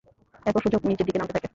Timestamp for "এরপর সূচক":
0.45-0.81